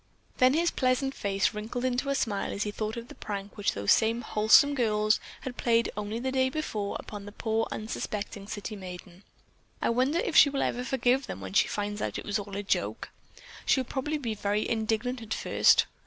Then 0.37 0.55
his 0.55 0.71
pleasant 0.71 1.13
face 1.13 1.53
wrinkled 1.53 1.85
into 1.85 2.09
a 2.09 2.15
smile 2.15 2.51
as 2.51 2.63
he 2.63 2.71
thought 2.71 2.97
of 2.97 3.07
the 3.07 3.13
prank 3.13 3.55
which 3.55 3.73
those 3.73 3.91
same 3.91 4.21
wholesome 4.23 4.73
girls 4.73 5.19
had 5.41 5.57
played 5.57 5.91
only 5.95 6.17
the 6.17 6.31
day 6.31 6.49
before 6.49 6.97
upon 6.99 7.25
the 7.25 7.31
poor, 7.31 7.67
unsuspecting 7.71 8.47
city 8.47 8.75
maiden. 8.75 9.21
"I 9.79 9.91
wonder 9.91 10.17
if 10.17 10.35
she 10.35 10.49
will 10.49 10.63
ever 10.63 10.83
forgive 10.83 11.27
them 11.27 11.39
when 11.39 11.53
she 11.53 11.67
finds 11.67 12.01
out 12.01 12.15
that 12.15 12.21
it 12.21 12.25
was 12.25 12.39
all 12.39 12.57
a 12.57 12.63
joke. 12.63 13.11
She'll 13.63 13.83
probably 13.83 14.17
be 14.17 14.33
very 14.33 14.67
indignant 14.67 15.21
at 15.21 15.35
first. 15.35 15.85